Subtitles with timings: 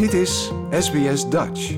[0.00, 1.76] Dit is SBS Dutch.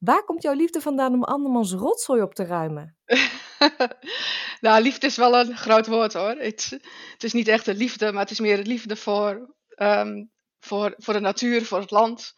[0.00, 2.96] Waar komt jouw liefde vandaan om andermans rotzooi op te ruimen?
[4.60, 6.30] nou, liefde is wel een groot woord hoor.
[6.30, 6.68] Het,
[7.12, 10.24] het is niet echt een liefde, maar het is meer een liefde voor, ehm,
[10.60, 12.34] voor, voor de natuur, voor het land.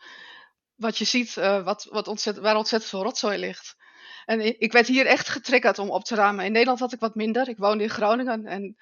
[0.75, 3.77] Wat je ziet, uh, wat, wat ontzettend, waar ontzettend veel rotzooi ligt.
[4.25, 6.45] En ik werd hier echt getriggerd om op te ruimen.
[6.45, 7.49] In Nederland had ik wat minder.
[7.49, 8.77] Ik woonde in Groningen en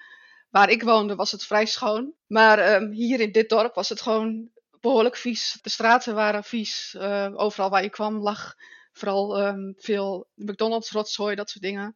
[0.49, 2.13] waar ik woonde was het vrij schoon.
[2.27, 4.55] Maar um, hier in dit dorp was het gewoon
[4.87, 5.59] behoorlijk vies.
[5.61, 6.95] De straten waren vies.
[6.97, 8.55] Uh, overal waar je kwam lag
[8.91, 11.95] vooral um, veel McDonald's rotzooi, dat soort dingen.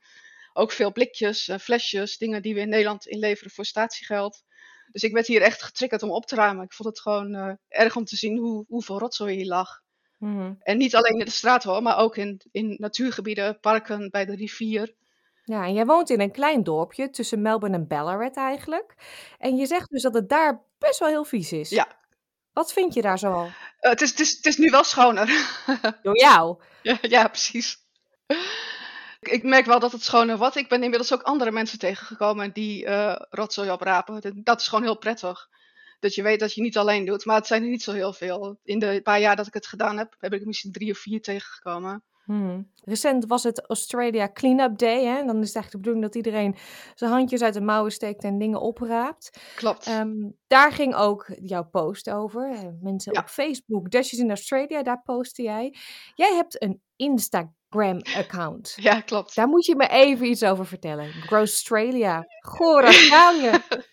[0.54, 4.44] Ook veel blikjes, uh, flesjes, dingen die we in Nederland inleveren voor statiegeld.
[4.92, 6.66] Dus ik werd hier echt getriggerd om op te ruimen.
[6.66, 9.82] Ik vond het gewoon uh, erg om te zien hoe, hoeveel rotzooi hier lag.
[10.18, 10.56] Mm-hmm.
[10.60, 14.36] En niet alleen in de straat hoor, maar ook in, in natuurgebieden, parken, bij de
[14.36, 14.96] rivier.
[15.44, 18.96] Ja, en jij woont in een klein dorpje tussen Melbourne en Ballarat eigenlijk.
[19.38, 21.70] En je zegt dus dat het daar best wel heel vies is.
[21.70, 22.00] Ja.
[22.54, 23.46] Wat vind je daar zoal?
[23.46, 25.28] Uh, het, is, het, is, het is nu wel schoner.
[26.04, 26.62] Door jou?
[26.82, 27.78] Ja, ja precies.
[29.20, 30.56] Ik merk wel dat het schoner wordt.
[30.56, 34.44] Ik ben inmiddels ook andere mensen tegengekomen die uh, rotzooi oprapen.
[34.44, 35.50] Dat is gewoon heel prettig.
[36.00, 37.26] Dat je weet dat je niet alleen doet.
[37.26, 38.60] Maar het zijn er niet zo heel veel.
[38.64, 41.22] In de paar jaar dat ik het gedaan heb, heb ik misschien drie of vier
[41.22, 42.04] tegengekomen.
[42.26, 42.72] Hmm.
[42.84, 45.04] Recent was het Australia Cleanup Day.
[45.04, 45.26] Hè?
[45.26, 46.56] Dan is het eigenlijk de bedoeling dat iedereen
[46.96, 49.40] zijn handjes uit de mouwen steekt en dingen opraapt.
[49.56, 49.88] Klopt.
[49.88, 52.76] Um, daar ging ook jouw post over.
[52.82, 55.76] Mensen op Facebook, Dashes in Australia, daar postte jij.
[56.16, 58.76] Jij hebt een Instagram-account.
[58.82, 59.36] Ja, klopt.
[59.36, 61.12] Daar moet je me even iets over vertellen.
[61.30, 62.26] Australia.
[62.40, 63.52] Goh, Australië.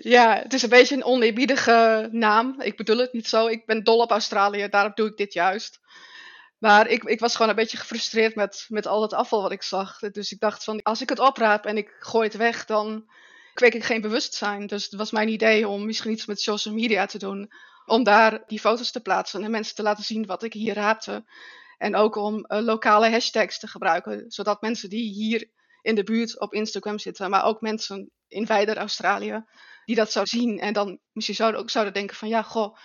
[0.00, 2.60] Ja, het is een beetje een oneerbiedige naam.
[2.60, 3.46] Ik bedoel het niet zo.
[3.46, 5.80] Ik ben dol op Australië, daarom doe ik dit juist.
[6.60, 9.62] Maar ik, ik was gewoon een beetje gefrustreerd met, met al het afval wat ik
[9.62, 9.98] zag.
[9.98, 13.10] Dus ik dacht van, als ik het opraap en ik gooi het weg, dan
[13.54, 14.66] kweek ik geen bewustzijn.
[14.66, 17.52] Dus het was mijn idee om misschien iets met social media te doen.
[17.86, 21.24] Om daar die foto's te plaatsen en mensen te laten zien wat ik hier raapte.
[21.78, 25.50] En ook om uh, lokale hashtags te gebruiken, zodat mensen die hier
[25.82, 29.44] in de buurt op Instagram zitten, maar ook mensen in wijder Australië,
[29.84, 32.76] die dat zouden zien en dan misschien zouden, ook zouden denken van ja, goh,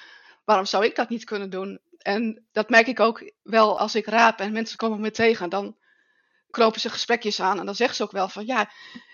[0.46, 1.80] waarom zou ik dat niet kunnen doen?
[2.06, 5.78] En dat merk ik ook wel als ik raap en mensen komen me tegen, dan
[6.50, 8.72] kropen ze gesprekjes aan en dan zeggen ze ook wel van ja,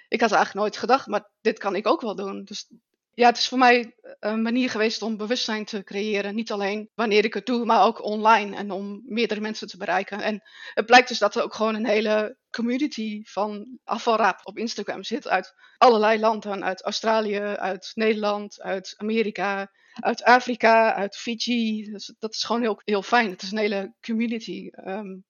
[0.08, 2.44] ik had eigenlijk nooit gedacht, maar dit kan ik ook wel doen.
[2.44, 2.68] Dus
[3.14, 6.36] ja, het is voor mij een manier geweest om bewustzijn te creëren.
[6.36, 10.22] Niet alleen wanneer ik het doe, maar ook online en om meerdere mensen te bereiken.
[10.22, 10.42] En
[10.74, 15.28] het blijkt dus dat er ook gewoon een hele community van afvalraap op Instagram zit
[15.28, 16.64] uit allerlei landen.
[16.64, 21.92] Uit Australië, uit Nederland, uit Amerika, uit Afrika, uit Fiji.
[22.20, 23.30] Dat is gewoon heel, heel fijn.
[23.30, 24.70] Het is een hele community.
[24.86, 25.26] Um,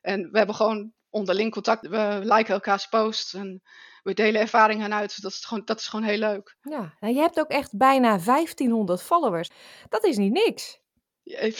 [0.00, 1.86] en we hebben gewoon onderling contact.
[1.86, 3.62] We liken elkaars posts en
[4.02, 5.22] we delen ervaringen uit.
[5.22, 6.56] Dat is gewoon, dat is gewoon heel leuk.
[6.60, 9.50] Ja, nou, je hebt ook echt bijna 1500 followers.
[9.88, 10.80] Dat is niet niks.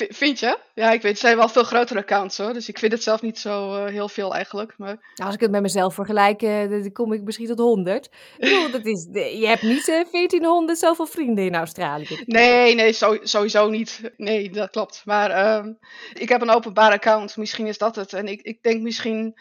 [0.09, 0.59] Vind je?
[0.75, 2.53] Ja, ik weet, het zijn wel veel grotere accounts hoor.
[2.53, 4.75] Dus ik vind het zelf niet zo uh, heel veel eigenlijk.
[4.77, 4.89] Maar...
[4.89, 8.09] Nou, als ik het met mezelf vergelijk, uh, dan kom ik misschien tot 100.
[8.39, 12.23] bedoel, dat is, je hebt niet uh, eh, 1400 zoveel vrienden in Australië.
[12.27, 14.13] Nee, nee, zo, sowieso niet.
[14.17, 15.03] Nee, dat klopt.
[15.05, 15.79] Maar um,
[16.13, 17.37] ik heb een openbaar account.
[17.37, 18.13] Misschien is dat het.
[18.13, 19.35] En ik, ik denk misschien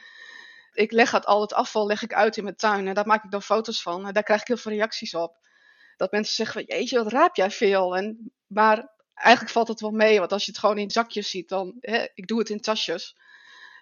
[0.73, 3.23] ik leg het, al het afval leg ik uit in mijn tuin en daar maak
[3.23, 4.07] ik dan foto's van.
[4.07, 5.37] En daar krijg ik heel veel reacties op.
[5.97, 7.97] Dat mensen zeggen van, jeetje, wat raap jij veel.
[7.97, 8.89] En, maar
[9.21, 12.05] eigenlijk valt het wel mee, want als je het gewoon in zakjes ziet, dan, hè,
[12.13, 13.15] ik doe het in tasjes.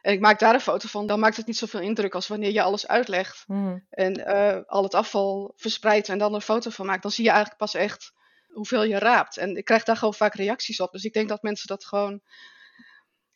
[0.02, 2.52] En ik maak daar een foto van, dan maakt het niet zoveel indruk als wanneer
[2.52, 3.44] je alles uitlegt.
[3.46, 3.86] Hmm.
[3.90, 7.02] En uh, al het afval verspreidt en dan een foto van maakt.
[7.02, 8.14] Dan zie je eigenlijk pas echt
[8.48, 9.38] hoeveel je raapt.
[9.38, 10.92] En ik krijg daar gewoon vaak reacties op.
[10.92, 12.22] Dus ik denk dat mensen dat gewoon,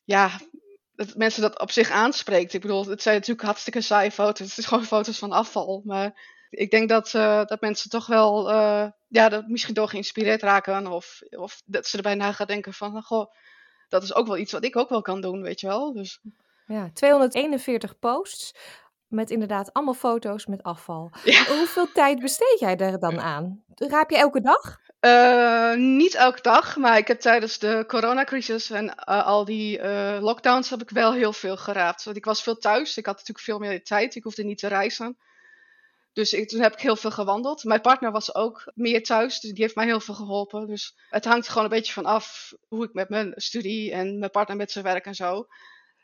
[0.03, 0.40] ja,
[0.96, 2.53] dat mensen dat op zich aanspreekt.
[2.53, 4.50] Ik bedoel, het zijn natuurlijk hartstikke saaie foto's.
[4.50, 5.81] Het is gewoon foto's van afval.
[5.86, 10.41] Maar ik denk dat, uh, dat mensen toch wel uh, ja, dat misschien door geïnspireerd
[10.41, 10.88] raken.
[10.88, 13.34] Of, of dat ze erbij na gaan denken van, goh,
[13.90, 15.94] dat is ook wel iets wat ik ook wel kan doen, weet je wel.
[15.94, 16.19] Dus...
[16.66, 18.53] Ja, 241 posts
[19.08, 21.12] met inderdaad allemaal foto's met afval.
[21.58, 23.63] Hoeveel tijd besteed jij er dan aan?
[23.75, 24.81] Raap je elke dag?
[25.06, 30.18] Uh, niet elke dag, maar ik heb tijdens de coronacrisis en uh, al die uh,
[30.19, 32.04] lockdowns heb ik wel heel veel geraapt.
[32.04, 34.68] Want ik was veel thuis, ik had natuurlijk veel meer tijd, ik hoefde niet te
[34.68, 35.18] reizen.
[36.13, 37.63] Dus ik, toen heb ik heel veel gewandeld.
[37.63, 40.68] Mijn partner was ook meer thuis, dus die heeft mij heel veel geholpen.
[40.68, 44.31] Dus het hangt gewoon een beetje van af hoe ik met mijn studie en mijn
[44.31, 45.48] partner met zijn werk en zo.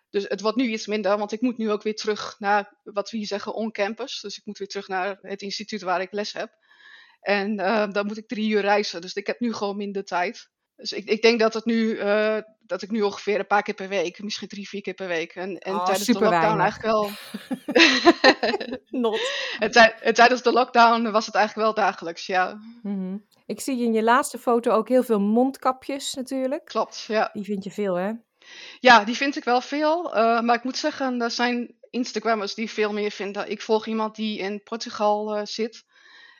[0.09, 3.09] Dus het wordt nu iets minder, want ik moet nu ook weer terug naar wat
[3.09, 4.21] we hier zeggen on-campus.
[4.21, 6.51] Dus ik moet weer terug naar het instituut waar ik les heb.
[7.19, 10.50] En uh, dan moet ik drie uur reizen, dus ik heb nu gewoon minder tijd.
[10.79, 13.73] Dus ik, ik denk dat, het nu, uh, dat ik nu ongeveer een paar keer
[13.73, 15.35] per week, misschien drie, vier keer per week.
[15.35, 17.09] En, en Oh, tijdens de lockdown eigenlijk wel.
[19.01, 19.19] Not.
[19.59, 22.59] en tij- en tijdens de lockdown was het eigenlijk wel dagelijks, ja.
[22.83, 23.17] Mhm.
[23.45, 26.65] Ik zie in je laatste foto ook heel veel mondkapjes natuurlijk.
[26.65, 27.29] Klopt, ja.
[27.33, 28.11] Die vind je veel, hè?
[28.79, 30.13] Ja, die vind ik wel veel.
[30.15, 33.49] eh, maar ik moet zeggen, er zijn Instagrammers die veel meer vinden.
[33.49, 35.83] Ik volg iemand die in Portugal eh, zit.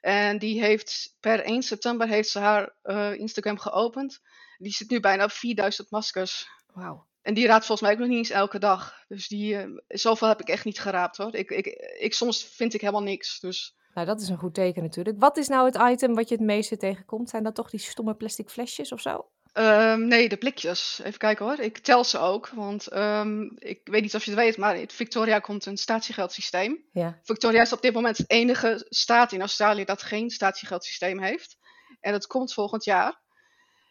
[0.02, 4.20] En die heeft per 1 september heeft ze haar eh, Instagram geopend.
[4.58, 6.48] Die zit nu bijna op 4000 maskers.
[6.74, 7.08] Wauw.
[7.22, 9.04] En die raadt volgens mij ook nog niet eens elke dag.
[9.08, 11.36] Dus die, eh, zoveel heb ik echt niet geraapt hoor.
[11.36, 11.66] Ik, ik,
[12.00, 13.40] ik, soms vind ik helemaal niks.
[13.40, 15.20] Dus Nou, dat is een goed teken natuurlijk.
[15.20, 17.30] Wat is nou het item wat je het meeste tegenkomt?
[17.30, 19.30] Zijn dat toch die stomme plastic flesjes of zo?
[19.60, 21.00] Ehm, nee, de blikjes.
[21.04, 21.60] Even kijken hoor.
[21.60, 22.50] Ik tel ze ook.
[22.50, 26.86] Want ehm, ik weet niet of je het weet, maar in Victoria komt een statiegeldsysteem.
[26.92, 27.20] Ja.
[27.24, 31.58] Victoria is op dit moment het enige staat in Australië dat geen statiegeldsysteem heeft.
[32.00, 33.22] En dat komt volgend jaar.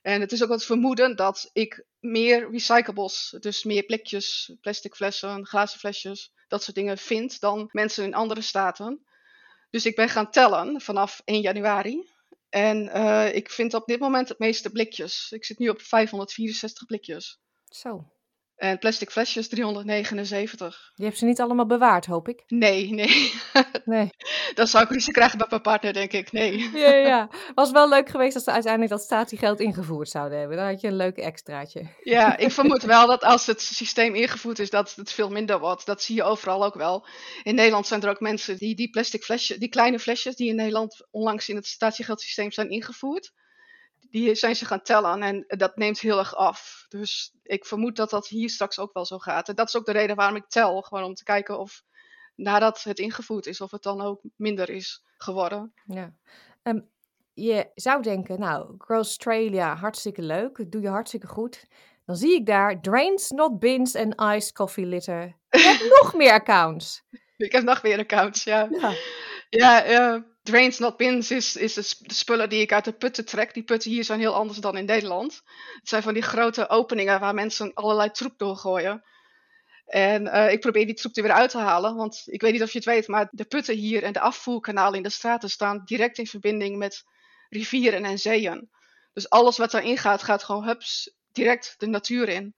[0.03, 5.47] En het is ook wat vermoeden dat ik meer recyclables, dus meer blikjes, plastic flessen,
[5.47, 9.05] glazen flesjes, dat soort dingen vind dan mensen in andere staten.
[9.70, 12.09] Dus ik ben gaan tellen vanaf 1 januari.
[12.48, 15.32] En eh, ik vind op dit moment het meeste blikjes.
[15.32, 17.40] Ik zit nu op 564 blikjes.
[17.64, 18.12] Zo.
[18.58, 20.93] En plastic flesjes 379.
[20.94, 22.43] Je hebt ze niet allemaal bewaard, hoop ik.
[22.46, 23.32] Nee, nee.
[23.84, 24.10] Nee.
[24.55, 26.32] Dan zou ik ruzie krijgen met mijn partner, denk ik.
[26.32, 26.70] Nee.
[26.75, 27.28] Ja, ja.
[27.55, 30.56] Was wel leuk geweest als ze uiteindelijk dat statiegeld ingevoerd zouden hebben.
[30.56, 31.87] Dan had je een leuk extraatje.
[32.02, 35.87] Ja, ik vermoed wel dat als het systeem ingevoerd is, dat het veel minder wordt.
[35.87, 37.06] Dat zie je overal ook wel.
[37.43, 40.56] In Nederland zijn er ook mensen die die plastic flesjes, die kleine flesjes die in
[40.56, 43.32] Nederland onlangs in het statiegeldsysteem zijn ingevoerd,
[44.10, 46.87] die zijn ze gaan tellen en dat neemt heel erg af.
[46.88, 49.49] Dus ik vermoed dat dat hier straks ook wel zo gaat.
[49.49, 51.82] En dat is ook de reden waarom ik tel, gewoon om te kijken of
[52.34, 55.72] nadat het ingevoerd is, of het dan ook minder is geworden.
[55.87, 56.14] Ja.
[56.62, 56.81] Ehm,
[57.34, 60.72] je zou denken, nou, Australia, hartstikke leuk.
[60.72, 61.66] Doe je hartstikke goed.
[62.06, 65.37] Dan zie ik daar drains, not bins en iced coffee litter.
[65.50, 67.02] Je hebt nog meer accounts.
[67.37, 68.69] Ik heb nog weer accounts, ja.
[68.70, 68.94] Ja.
[69.50, 72.92] Ja, eh, drains not bins is, is de, sp- de spullen die ik uit de
[72.92, 73.54] putten trek.
[73.54, 75.42] Die putten hier zijn heel anders dan in Nederland.
[75.78, 79.02] Het zijn van die grote openingen waar mensen allerlei troep doorgooien.
[79.86, 81.96] En eh, ik probeer die troep er weer uit te halen.
[81.96, 84.96] Want ik weet niet of je het weet, maar de putten hier en de afvoerkanalen
[84.96, 87.04] in de straten staan direct in verbinding met
[87.48, 88.70] rivieren en zeeën.
[89.12, 92.54] Dus alles wat daarin gaat, gaat gewoon hups direct de natuur in.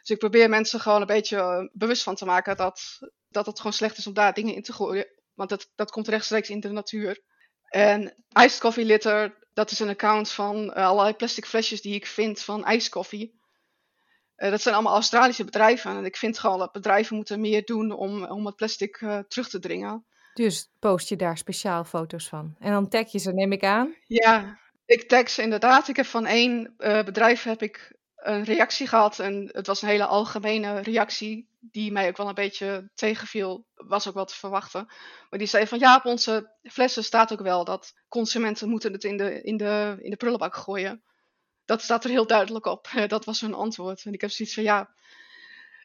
[0.00, 3.56] Dus ik probeer mensen gewoon een beetje eh, bewust van te maken dat, dat het
[3.56, 5.19] gewoon slecht is om daar dingen in te gooien.
[5.40, 7.22] Want dat, dat komt rechtstreeks in de natuur.
[7.68, 8.14] En
[8.44, 12.40] Iced Coffee Litter, dat is een account van eh, allerlei plastic flesjes die ik vind
[12.40, 13.40] van ijskoffie.
[14.34, 15.96] Eh, dat zijn allemaal Australische bedrijven.
[15.96, 19.48] En ik vind gewoon dat bedrijven moeten meer doen om, om het plastic eh, terug
[19.48, 20.06] te dringen.
[20.34, 22.56] Dus post je daar speciaal foto's van.
[22.58, 23.94] En dan tag je ze, neem ik aan.
[24.06, 25.88] Ja, ik tag ze inderdaad.
[25.88, 29.18] Ik heb van één bedrijf heb ik een reactie gehad.
[29.18, 31.48] En het was een hele algemene reactie.
[31.60, 33.66] Die mij ook wel een beetje tegenviel.
[33.74, 34.86] Was ook wel te verwachten.
[35.30, 39.04] Maar die zei van ja, op onze flessen staat ook wel dat consumenten moeten het
[39.04, 41.02] in de, in de, in de prullenbak gooien.
[41.64, 42.88] Dat staat er heel duidelijk op.
[43.06, 44.04] Dat was hun antwoord.
[44.04, 44.94] En ik heb zoiets van ja.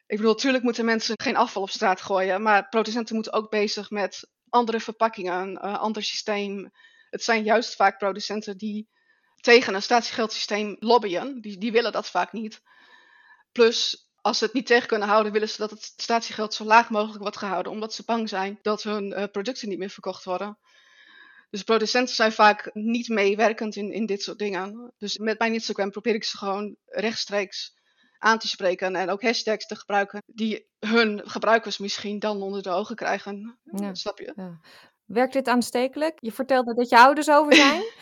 [0.07, 2.41] Ik bedoel, natuurlijk moeten mensen geen afval op straat gooien.
[2.41, 6.71] Maar producenten moeten ook bezig met andere verpakkingen, een eh, ander systeem.
[7.09, 8.89] Het zijn juist vaak producenten die
[9.45, 11.41] tegen een statiegeldsysteem lobbyen.
[11.41, 12.61] Die, die willen dat vaak niet.
[13.51, 16.89] Plus, als ze het niet tegen kunnen houden, willen ze dat het statiegeld zo laag
[16.89, 17.71] mogelijk wordt gehouden.
[17.71, 20.57] Omdat ze bang zijn dat hun eh, producten niet meer verkocht worden.
[21.49, 24.93] Dus producenten zijn vaak niet meewerkend in, in dit soort dingen.
[24.97, 27.73] Dus met mijn Instagram probeer ik ze gewoon rechtstreeks
[28.17, 28.95] aan te spreken.
[28.95, 33.59] En ook hashtags te gebruiken die hun gebruikers misschien dan onder de ogen krijgen.
[33.63, 33.93] Ja.
[33.93, 34.33] Snap je?
[34.35, 34.59] Ja.
[35.05, 36.17] Werkt dit aanstekelijk?
[36.19, 37.83] Je vertelde dat je ouders over zijn.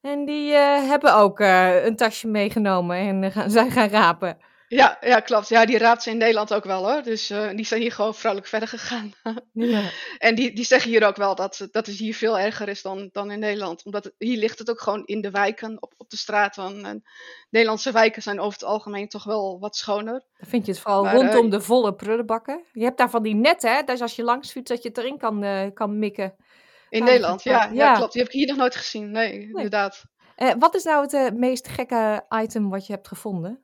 [0.00, 4.38] en die eh, hebben ook eh, een tasje meegenomen en eh, gaan, zijn gaan rapen.
[4.68, 5.48] Ja, ja, klopt.
[5.48, 7.02] Ja, die raadt ze in Nederland ook wel hoor.
[7.02, 9.12] Dus die zijn hier gewoon vrolijk verder gegaan.
[9.52, 9.80] Ja.
[10.18, 13.08] en die, die zeggen hier ook wel dat, dat het hier veel erger is dan,
[13.12, 13.84] dan in Nederland.
[13.84, 16.84] Omdat het- hier ligt het ook gewoon in de wijken, op, op de straten.
[16.84, 17.02] En
[17.50, 20.22] Nederlandse wijken zijn over het algemeen toch wel wat schoner.
[20.38, 22.64] Dan vind je het vooral Maar, rondom de volle prullenbakken.
[22.72, 23.82] Je hebt daar van die netten, hè?
[23.82, 26.34] Dus als je langs fietst, dat je het erin kan, kan mikken.
[26.90, 27.70] In Nederland, dat ja, ja.
[27.72, 27.94] ja.
[27.94, 28.12] klopt.
[28.12, 29.10] Die heb ik hier nog nooit gezien.
[29.10, 30.04] Nee, inderdaad.
[30.36, 33.62] Eh, wat is nou het eh, meest gekke item wat je hebt gevonden?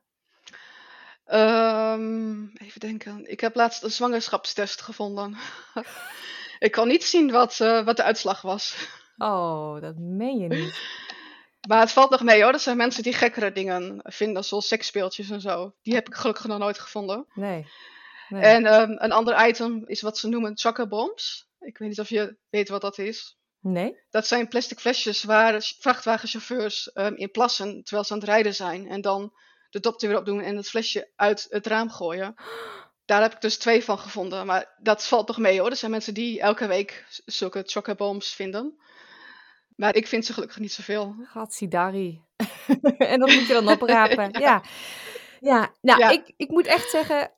[1.25, 3.31] Ehm, even denken.
[3.31, 5.37] Ik heb laatst een zwangerschapstest gevonden.
[6.59, 8.87] ik kon niet zien wat, eh, wat de uitslag was.
[9.17, 10.79] Oh, dat meen je niet.
[11.67, 12.53] Maar het valt nog mee hoor.
[12.53, 15.73] Er zijn mensen die gekkere dingen vinden, zoals seksspeeltjes en zo.
[15.81, 17.25] Die heb ik gelukkig nog nooit gevonden.
[17.33, 17.67] Nee.
[18.29, 18.41] nee.
[18.41, 21.49] En ehm, een ander item is wat ze noemen chocobombs.
[21.65, 23.37] Ik weet niet of je weet wat dat is.
[23.59, 23.99] Nee?
[24.09, 28.87] Dat zijn plastic flesjes waar vrachtwagenchauffeurs ehm, in plassen terwijl ze aan het rijden zijn.
[28.87, 29.33] En dan
[29.69, 32.35] de dop er weer op doen en het flesje uit het raam gooien.
[33.05, 34.45] Daar heb ik dus twee van gevonden.
[34.45, 35.69] Maar dat valt toch mee hoor.
[35.69, 38.79] Er zijn mensen die elke week zulke chocobombs vinden.
[39.75, 41.15] Maar ik vind ze gelukkig niet zoveel.
[41.23, 42.21] Gatsidari.
[42.97, 44.29] en dat moet je dan oprapen.
[44.31, 44.39] ja.
[44.39, 44.63] ja.
[45.39, 46.09] Ja, nou, Ja.
[46.09, 47.31] Ik, ik moet echt zeggen,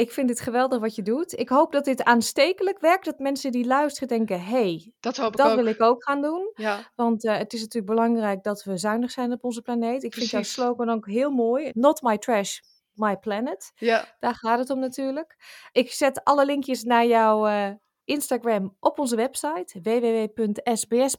[0.00, 1.38] ik vind het geweldig wat je doet.
[1.38, 3.04] Ik hoop dat dit aanstekelijk werkt.
[3.04, 6.52] Dat mensen die luisteren denken, hey, Dat hoop dat wil ik ook gaan doen.
[6.54, 10.02] Ja, Want eh, het is natuurlijk belangrijk dat we zuinig zijn op onze planeet.
[10.02, 11.70] Ik vind jouw slogan ook heel mooi.
[11.74, 12.58] Not my trash,
[12.92, 13.72] my planet.
[13.74, 15.36] ja, Daar gaat het om natuurlijk.
[15.72, 17.70] Ik zet alle linkjes naar jouw eh,
[18.04, 21.10] Instagram op onze website www.sbs.com.au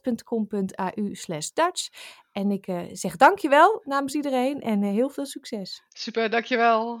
[1.54, 1.88] Dutch.
[2.32, 5.82] En ik eh, zeg dankjewel namens iedereen en heel veel succes.
[5.88, 7.00] super, dankjewel.